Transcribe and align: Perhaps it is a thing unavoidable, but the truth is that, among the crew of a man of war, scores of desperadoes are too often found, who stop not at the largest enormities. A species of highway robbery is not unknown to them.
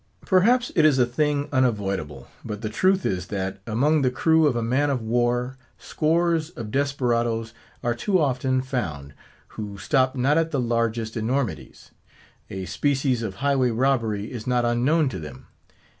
Perhaps 0.25 0.71
it 0.75 0.83
is 0.83 0.97
a 0.97 1.05
thing 1.05 1.47
unavoidable, 1.51 2.27
but 2.43 2.63
the 2.63 2.71
truth 2.71 3.05
is 3.05 3.27
that, 3.27 3.61
among 3.67 4.01
the 4.01 4.09
crew 4.09 4.47
of 4.47 4.55
a 4.55 4.63
man 4.63 4.89
of 4.89 4.99
war, 4.99 5.59
scores 5.77 6.49
of 6.49 6.71
desperadoes 6.71 7.53
are 7.83 7.93
too 7.93 8.19
often 8.19 8.63
found, 8.63 9.13
who 9.49 9.77
stop 9.77 10.15
not 10.15 10.39
at 10.39 10.49
the 10.49 10.59
largest 10.59 11.15
enormities. 11.15 11.91
A 12.49 12.65
species 12.65 13.21
of 13.21 13.35
highway 13.45 13.69
robbery 13.69 14.31
is 14.31 14.47
not 14.47 14.65
unknown 14.65 15.07
to 15.09 15.19
them. 15.19 15.45